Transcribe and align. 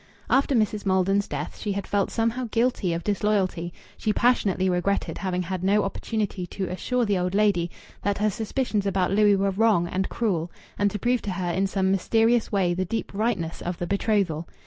After 0.31 0.55
Mrs. 0.55 0.83
Maldon's 0.83 1.27
death 1.27 1.59
she 1.59 1.73
had 1.73 1.85
felt 1.85 2.09
somehow 2.09 2.47
guilty 2.49 2.91
of 2.91 3.03
disloyalty; 3.03 3.71
she 3.99 4.11
passionately 4.11 4.67
regretted 4.67 5.19
having 5.19 5.43
had 5.43 5.63
no 5.63 5.83
opportunity 5.83 6.47
to 6.47 6.67
assure 6.69 7.05
the 7.05 7.19
old 7.19 7.35
lady 7.35 7.69
that 8.01 8.17
her 8.17 8.31
suspicions 8.31 8.87
about 8.87 9.11
Louis 9.11 9.35
were 9.35 9.51
wrong 9.51 9.87
and 9.87 10.09
cruel, 10.09 10.51
and 10.75 10.89
to 10.89 10.97
prove 10.97 11.21
to 11.21 11.31
her 11.33 11.51
in 11.51 11.67
some 11.67 11.91
mysterious 11.91 12.51
way 12.51 12.73
the 12.73 12.83
deep 12.83 13.13
rightness 13.13 13.61
of 13.61 13.77
the 13.77 13.85
betrothal. 13.85 14.47